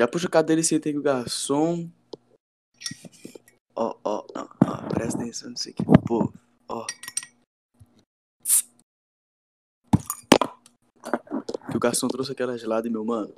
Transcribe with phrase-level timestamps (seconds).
[0.00, 1.90] Já puxa a cadeira e senta aí com o garçom.
[3.76, 6.32] Ó, ó, ó, ó, presta atenção nisso aqui, pô,
[6.66, 6.86] ó.
[11.70, 13.34] Que o garçom trouxe aquela gelada e meu mano.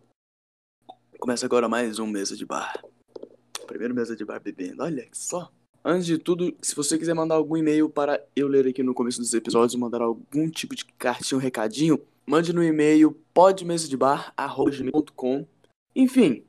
[1.18, 2.80] Começa agora mais um mesa de bar.
[3.66, 5.50] Primeiro mesa de bar bebendo, olha só.
[5.84, 9.18] Antes de tudo, se você quiser mandar algum e-mail para eu ler aqui no começo
[9.18, 15.44] dos episódios, mandar algum tipo de cartinha, um recadinho, mande no e-mail podmesadebar.com.
[15.94, 16.42] Enfim,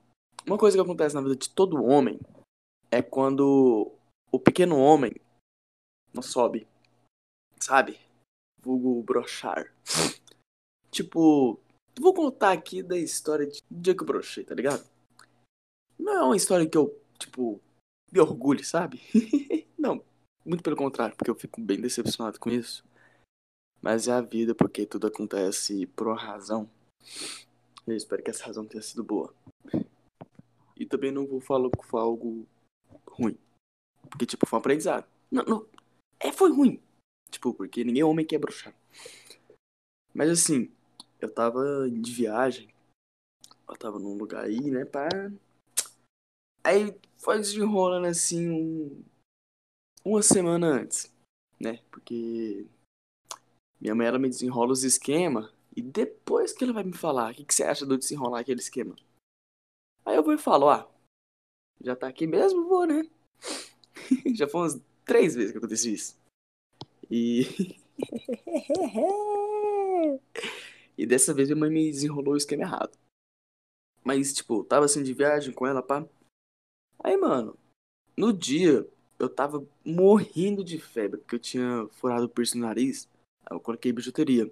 [0.46, 2.20] uma coisa que acontece na vida de todo homem
[2.92, 3.92] é quando
[4.32, 5.14] o pequeno homem
[6.14, 6.68] não sobe,
[7.60, 8.00] sabe?
[8.62, 9.74] Vulgo brochar.
[10.92, 11.60] tipo,
[12.00, 14.88] vou contar aqui da história de do dia que eu brochei, tá ligado?
[15.98, 17.60] Não é uma história que eu, tipo,
[18.12, 19.02] me orgulho, sabe?
[19.78, 20.04] não,
[20.46, 22.84] muito pelo contrário, porque eu fico bem decepcionado com isso.
[23.82, 26.70] Mas é a vida, porque tudo acontece por uma razão.
[27.86, 29.34] Eu espero que essa razão tenha sido boa.
[30.94, 32.46] Também não vou falar que foi algo
[33.08, 33.36] ruim.
[34.12, 35.08] Porque, tipo, foi um aprendizado.
[35.32, 35.68] Não, não.
[36.20, 36.80] É, foi ruim.
[37.32, 38.76] Tipo, porque ninguém é homem quer bruxar.
[40.14, 40.72] Mas assim,
[41.20, 42.70] eu tava de viagem.
[43.68, 45.10] Eu tava num lugar aí, né, pá.
[46.64, 49.04] Aí foi desenrolando assim um...
[50.06, 51.12] uma semana antes,
[51.60, 51.80] né?
[51.90, 52.68] Porque
[53.82, 57.36] minha mãe ela me desenrola os esquemas e depois que ela vai me falar, o
[57.36, 58.96] que, que você acha do desenrolar aquele esquema?
[60.06, 60.90] Aí eu vou e falo, ah,
[61.82, 63.10] já tá aqui mesmo, vou, né?
[64.36, 66.18] já foi umas três vezes que aconteceu isso.
[67.10, 67.78] E.
[70.98, 72.98] e dessa vez minha mãe me desenrolou o esquema errado.
[74.04, 76.06] Mas, tipo, tava assim de viagem com ela, pá.
[77.00, 77.58] Aí, mano,
[78.18, 78.88] no dia
[79.20, 83.10] eu tava morrendo de febre, porque eu tinha furado o piercing no nariz.
[83.46, 84.52] Aí eu coloquei bijuteria,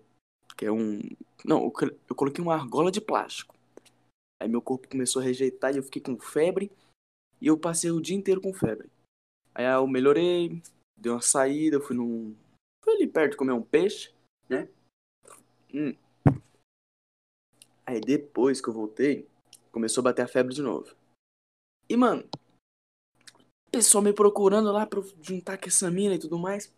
[0.57, 1.01] que é um.
[1.43, 1.71] Não,
[2.09, 3.55] eu coloquei uma argola de plástico.
[4.41, 6.71] Aí meu corpo começou a rejeitar e eu fiquei com febre.
[7.39, 8.89] E eu passei o dia inteiro com febre.
[9.53, 10.61] Aí eu melhorei,
[10.97, 12.35] dei uma saída, fui num.
[12.83, 14.11] Fui ali perto comer um peixe,
[14.49, 14.67] né?
[15.71, 15.95] Hum.
[17.85, 19.27] Aí depois que eu voltei,
[19.71, 20.95] começou a bater a febre de novo.
[21.87, 22.27] E, mano,
[23.71, 26.73] pessoal me procurando lá pra juntar com essa mina e tudo mais.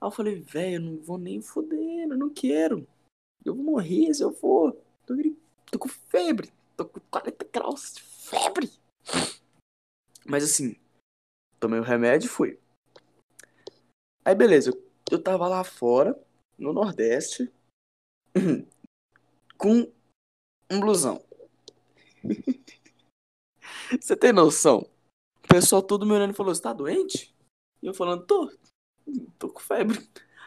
[0.00, 2.86] Aí eu falei, velho, não vou nem foder, eu não quero.
[3.44, 4.76] Eu vou morrer se eu for.
[5.04, 5.14] Tô,
[5.70, 6.52] tô com febre.
[6.76, 8.70] Tô com 40 graus de febre.
[10.24, 10.76] Mas assim,
[11.58, 12.58] tomei o remédio e fui.
[14.24, 14.72] Aí beleza,
[15.10, 16.18] eu tava lá fora,
[16.56, 17.52] no Nordeste,
[19.58, 19.92] com
[20.70, 21.22] um blusão.
[24.00, 24.88] Você tem noção?
[25.44, 27.34] O pessoal todo me olhando e falou, você tá doente?
[27.82, 28.50] E eu falando, tô,
[29.38, 29.98] tô com febre.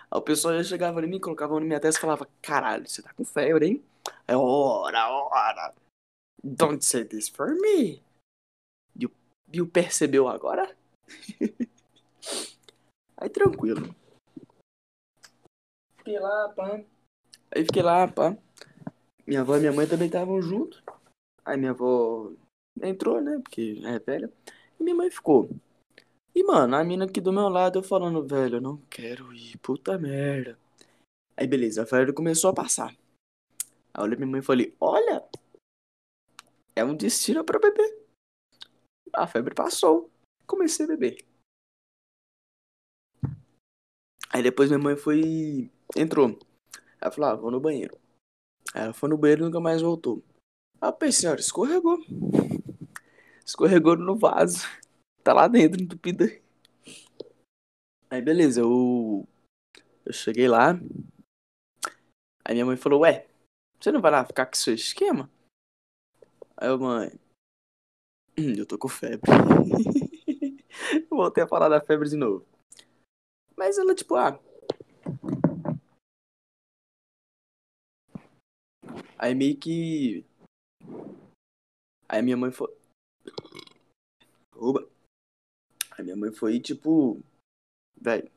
[0.09, 3.03] Aí o pessoal já chegava em mim, colocava na minha testa e falava, caralho, você
[3.03, 3.83] tá com febre, hein?
[4.27, 5.73] Aí, ora, ora.
[6.45, 8.05] Don't say this for me.
[9.55, 10.75] E o percebeu agora?
[13.17, 13.95] Aí tranquilo.
[15.97, 16.83] Fiquei lá, pá.
[17.55, 18.37] Aí fiquei lá, pá.
[19.25, 20.83] Minha avó e minha mãe também estavam juntos.
[21.45, 22.31] Aí minha avó
[22.81, 23.39] entrou, né?
[23.41, 24.29] Porque é velha.
[24.77, 25.49] E minha mãe ficou.
[26.35, 29.57] E, mano, a mina aqui do meu lado, eu falando, velho, eu não quero ir,
[29.59, 30.59] puta merda.
[31.37, 32.89] Aí, beleza, a febre começou a passar.
[32.89, 32.97] Aí
[33.95, 35.23] eu olhei minha mãe e falei, olha,
[36.75, 38.05] é um destino pra beber.
[39.13, 40.11] A febre passou.
[40.45, 41.25] Comecei a beber.
[44.29, 45.71] Aí depois minha mãe foi.
[45.95, 46.37] entrou.
[46.99, 47.97] Ela falou, ah, vou no banheiro.
[48.73, 50.21] Aí ela foi no banheiro e nunca mais voltou.
[50.81, 51.97] Aí eu pensei, olha, escorregou.
[53.45, 54.67] Escorregou no vaso.
[55.23, 56.25] Tá lá dentro, entupida.
[58.09, 59.27] Aí beleza, eu.
[60.05, 60.73] Eu cheguei lá.
[62.43, 63.27] Aí minha mãe falou, ué,
[63.79, 65.29] você não vai lá ficar com seu esquema?
[66.57, 67.11] Aí eu, mãe.
[68.57, 69.29] Eu tô com febre.
[71.09, 72.45] Voltei a falar da febre de novo.
[73.57, 74.39] Mas ela, tipo, ah.
[79.17, 80.25] Aí meio que.
[82.07, 82.73] Aí minha mãe foi.
[84.55, 84.87] Oba.
[85.91, 87.21] Aí minha mãe foi, tipo.
[87.99, 88.29] Velho,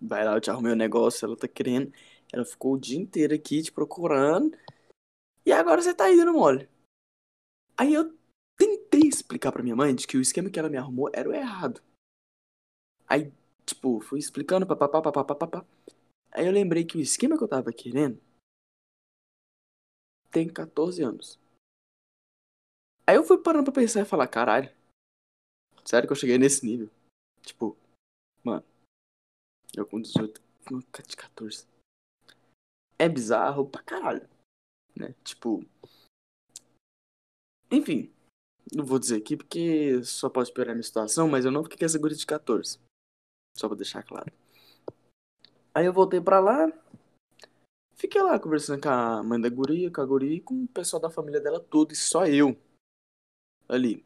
[0.00, 1.92] vai lá, eu te arrumei o um negócio, ela tá querendo.
[2.32, 4.56] Ela ficou o dia inteiro aqui te procurando.
[5.44, 6.68] E agora você tá indo mole.
[7.78, 8.16] Aí eu
[8.56, 11.34] tentei explicar pra minha mãe de que o esquema que ela me arrumou era o
[11.34, 11.82] errado.
[13.06, 13.32] Aí,
[13.64, 15.66] tipo, fui explicando, papapá, papapá, papapá.
[16.32, 18.20] Aí eu lembrei que o esquema que eu tava querendo
[20.30, 21.38] tem 14 anos.
[23.06, 24.74] Aí eu fui parando pra pensar e falar, caralho.
[25.84, 26.90] Sério que eu cheguei nesse nível?
[27.42, 27.76] Tipo,
[28.42, 28.64] mano.
[29.76, 30.42] Eu com 18,
[31.06, 31.66] de 14.
[32.98, 34.28] É bizarro pra caralho.
[34.96, 35.14] Né?
[35.22, 35.64] Tipo.
[37.70, 38.12] Enfim.
[38.74, 41.78] Não vou dizer aqui porque só pode piorar a minha situação, mas eu não fiquei
[41.78, 42.80] com essa guria de 14.
[43.56, 44.32] Só pra deixar claro.
[45.72, 46.66] Aí eu voltei pra lá.
[47.94, 51.00] Fiquei lá conversando com a mãe da guria, com a guria e com o pessoal
[51.00, 52.56] da família dela todo, e só eu.
[53.68, 54.04] Ali.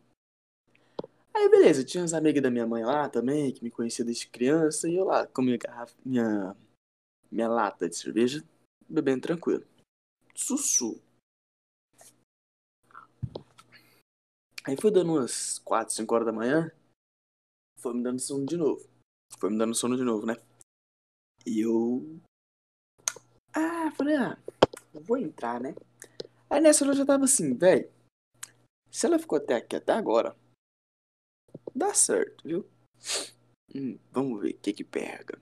[1.35, 4.89] Aí beleza, tinha umas amigas da minha mãe lá também, que me conhecia desde criança,
[4.89, 6.57] e eu lá com minha garrafa, minha,
[7.31, 8.45] minha lata de cerveja,
[8.89, 9.65] bebendo tranquilo.
[10.35, 11.01] Sussu.
[14.67, 16.71] Aí foi dando umas 4, 5 horas da manhã,
[17.79, 18.87] foi me dando sono de novo.
[19.39, 20.37] Foi me dando sono de novo, né?
[21.47, 22.21] E eu.
[23.55, 24.39] Ah, falei, ah,
[24.93, 25.75] vou entrar, né?
[26.49, 27.91] Aí nessa eu já tava assim, velho.
[28.91, 30.37] Se ela ficou até aqui até agora,
[31.75, 32.69] dá certo, viu?
[33.75, 35.41] Hum, vamos ver o que que pega.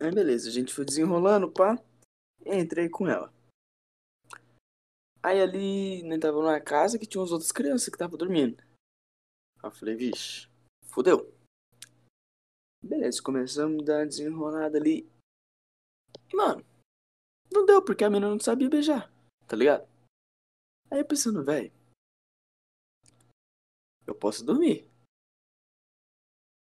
[0.00, 1.78] Aí beleza, a gente foi desenrolando, pá.
[2.46, 3.32] Entrei com ela.
[5.22, 8.62] Aí ali, né, tava numa casa que tinha umas outras crianças que estavam dormindo.
[9.62, 10.48] Aí eu falei, vixe,
[10.84, 11.34] fodeu.
[12.82, 15.10] Beleza, começamos a dar desenrolada ali.
[16.32, 16.64] Mano,
[17.52, 19.12] não deu porque a menina não sabia beijar,
[19.46, 19.88] tá ligado?
[20.90, 21.72] Aí eu pensando, velho,
[24.06, 24.88] eu posso dormir.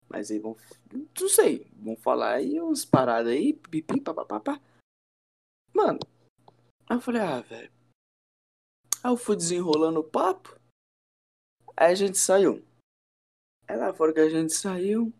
[0.09, 0.57] Mas aí vão.
[0.91, 1.69] Não sei.
[1.75, 3.53] Vão falar aí uns paradas aí.
[3.53, 4.59] Pipi, papapá.
[5.73, 5.99] Mano.
[6.89, 7.78] Aí eu falei, ah, velho.
[9.03, 10.59] Aí eu fui desenrolando o papo.
[11.75, 12.63] Aí a gente saiu.
[13.67, 15.13] Aí lá fora que a gente saiu.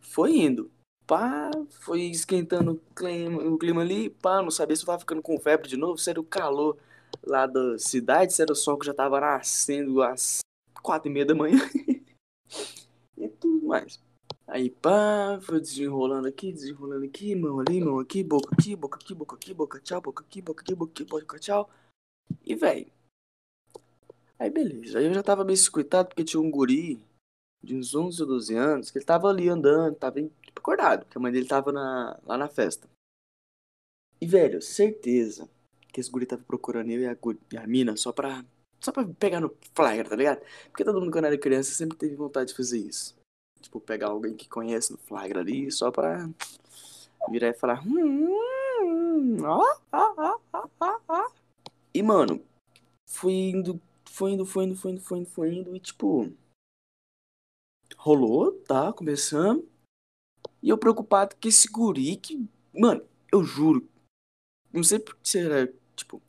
[0.00, 0.70] Foi indo.
[1.06, 4.10] Pá, foi esquentando o clima, o clima ali.
[4.10, 5.98] Pá, não sabia se eu tava ficando com febre de novo.
[5.98, 6.76] Se era o calor
[7.22, 10.40] lá da cidade, se era o sol que já tava nascendo às
[10.82, 11.58] quatro e meia da manhã.
[13.16, 14.00] e tudo mais.
[14.46, 19.14] Aí, pá, foi desenrolando aqui, desenrolando aqui, mão ali, mão aqui, boca aqui, boca aqui,
[19.14, 21.70] boca aqui, boca tchau, boca aqui, boca aqui, boca aqui, boca tchau.
[22.44, 22.86] E, velho.
[24.38, 24.98] Aí, beleza.
[24.98, 27.02] Aí eu já tava meio escutado porque tinha um guri
[27.62, 31.16] de uns 11 ou 12 anos que ele tava ali andando, tava tipo, acordado, porque
[31.16, 32.88] a mãe dele tava na, lá na festa.
[34.20, 35.48] E, velho, certeza
[35.92, 37.16] que esse guri tava procurando eu e a,
[37.52, 38.44] e a mina só pra
[38.80, 40.42] só pra pegar no flagra, tá ligado?
[40.68, 43.16] Porque todo mundo quando era criança sempre teve vontade de fazer isso.
[43.62, 46.28] Tipo, pegar alguém que conhece no flagra ali só pra
[47.30, 47.82] virar e falar.
[47.86, 51.30] Hum, ó, ó, ó, ó, ó.
[51.94, 52.44] E, mano,
[53.06, 56.32] fui indo, foi indo, foi indo, foi indo, foi indo, foi indo, e tipo.
[57.96, 58.92] Rolou, tá?
[58.92, 59.68] Começando.
[60.62, 62.48] E eu preocupado que esse guri que.
[62.72, 63.88] Mano, eu juro.
[64.72, 65.72] Não sei por que será.
[65.94, 66.20] Tipo.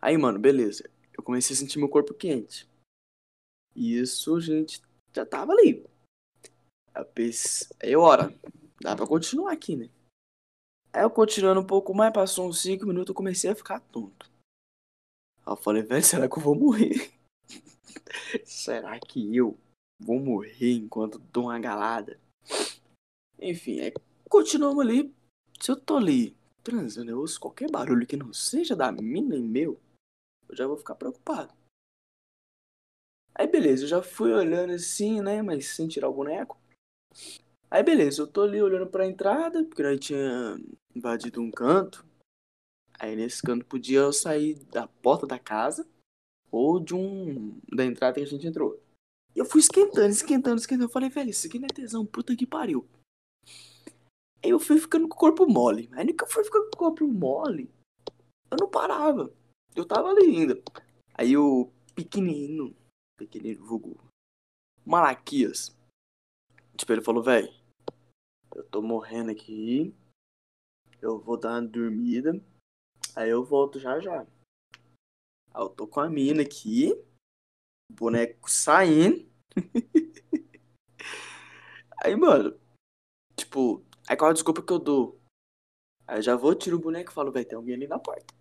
[0.00, 0.90] Aí, mano, beleza
[1.22, 2.68] eu comecei a sentir meu corpo quente.
[3.74, 4.82] E isso, gente,
[5.14, 5.86] já tava ali.
[7.80, 8.34] Aí, ora,
[8.80, 9.88] dá pra continuar aqui, né?
[10.92, 14.30] Aí eu continuando um pouco mais, passou uns 5 minutos, eu comecei a ficar tonto.
[15.44, 17.12] Aí eu falei, velho, será que eu vou morrer?
[18.44, 19.58] será que eu
[19.98, 22.20] vou morrer enquanto dou uma galada?
[23.40, 23.92] Enfim, aí
[24.28, 25.12] continuamos ali.
[25.60, 29.42] Se eu tô ali transando, eu ouço qualquer barulho que não seja da mina e
[29.42, 29.80] meu
[30.48, 31.52] eu já vou ficar preocupado.
[33.34, 36.60] Aí beleza, eu já fui olhando assim, né, mas sem tirar o boneco.
[37.70, 40.58] Aí beleza, eu tô ali olhando pra entrada, porque nós tinha
[40.94, 42.04] invadido um canto.
[42.98, 45.88] Aí nesse canto podia eu sair da porta da casa
[46.50, 48.80] ou de um da entrada que a gente entrou.
[49.34, 50.84] E eu fui esquentando, esquentando, esquentando.
[50.84, 52.86] Eu falei, velho, isso aqui não é tesão, puta que pariu.
[54.44, 55.88] Aí eu fui ficando com o corpo mole.
[55.92, 57.70] Aí eu fui ficando com o corpo mole,
[58.50, 59.32] eu não parava.
[59.74, 60.62] Eu tava ali ainda.
[61.14, 62.74] Aí o pequenino,
[63.16, 63.98] pequenino vulgo,
[64.84, 65.74] Malaquias,
[66.76, 67.52] tipo, ele falou, velho,
[68.54, 69.94] eu tô morrendo aqui,
[71.00, 72.38] eu vou dar uma dormida,
[73.16, 74.22] aí eu volto já já.
[74.22, 76.92] Aí eu tô com a mina aqui,
[77.90, 79.30] boneco saindo.
[82.02, 82.58] aí, mano,
[83.36, 85.20] tipo, aí qual a desculpa que eu dou?
[86.06, 88.34] Aí eu já vou, tiro o boneco e falo, velho, tem alguém ali na porta.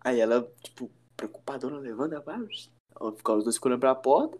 [0.00, 2.38] Aí ela, tipo, preocupadona, levanta, vai.
[3.00, 4.38] Ela fica os dois olhando pra porta.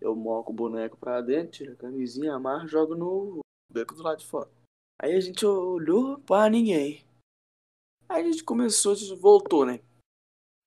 [0.00, 3.40] Eu moco o boneco pra dentro, tiro a camisinha, amarro jogo no
[3.72, 4.50] beco do lado de fora.
[5.00, 7.04] Aí a gente olhou pra ninguém.
[8.08, 9.80] Aí a gente começou, a gente voltou, né?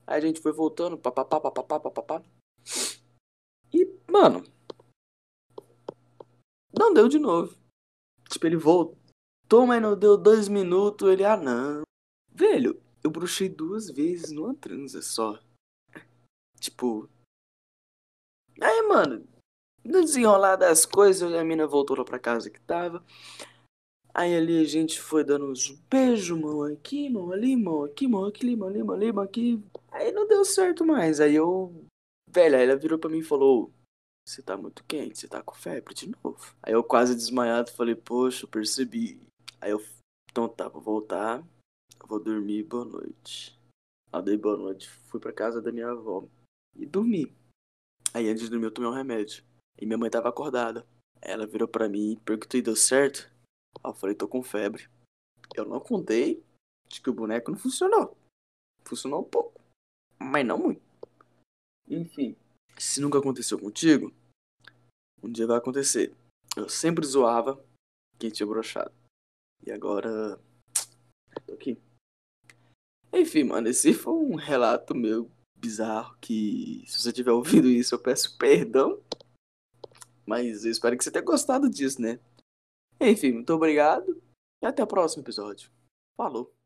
[0.05, 2.23] Aí a gente foi voltando, papapá, papapá, papapá.
[3.73, 4.43] E, mano.
[6.77, 7.55] Não deu de novo.
[8.29, 11.09] Tipo, ele voltou, mas não deu dois minutos.
[11.09, 11.83] Ele, ah, não.
[12.31, 15.39] Velho, eu bruxei duas vezes numa transa só.
[16.59, 17.09] Tipo.
[18.61, 19.27] Aí, mano,
[19.83, 23.03] no desenrolar das coisas, a mina voltou lá pra casa que tava.
[24.17, 28.25] Aí ali a gente foi dando uns beijos, mão aqui, mão ali, mão aqui, mão
[28.25, 29.63] aqui, mão ali, mão ali, mão aqui.
[29.91, 31.19] Aí não deu certo mais.
[31.19, 31.85] Aí eu
[32.29, 33.73] Velho, aí ela virou pra mim e falou:
[34.27, 36.55] Você tá muito quente, você tá com febre de novo.
[36.61, 39.21] Aí eu quase desmaiado falei: Poxa, eu percebi.
[39.61, 39.83] Aí eu,
[40.29, 41.43] então tá, vou voltar,
[42.05, 43.57] vou dormir, boa noite.
[44.11, 46.27] Aí dei boa noite, fui pra casa da minha avó
[46.75, 47.33] e dormi.
[48.13, 49.43] Aí antes de dormir eu tomei um remédio.
[49.79, 50.85] E minha mãe tava acordada.
[51.21, 53.31] Ela virou pra mim e perguntou: Deu certo?
[53.83, 54.89] Aí eu falei: Tô com febre.
[55.55, 56.43] Eu não contei
[56.87, 58.17] de que o boneco não funcionou.
[58.85, 59.61] Funcionou um pouco,
[60.19, 60.81] mas não muito.
[61.89, 62.35] Enfim,
[62.77, 64.13] se nunca aconteceu contigo,
[65.23, 66.13] um dia vai acontecer.
[66.55, 67.63] Eu sempre zoava
[68.19, 68.93] quem tinha brochado.
[69.65, 70.39] E agora.
[71.45, 71.79] tô aqui.
[73.11, 77.99] Enfim, mano, esse foi um relato meu bizarro que se você tiver ouvido isso eu
[77.99, 79.01] peço perdão.
[80.25, 82.19] Mas eu espero que você tenha gostado disso, né?
[82.99, 84.21] Enfim, muito obrigado
[84.61, 85.69] e até o próximo episódio.
[86.15, 86.56] Falou!